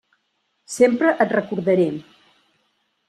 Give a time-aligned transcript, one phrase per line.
[0.77, 1.87] Sempre et recordaré.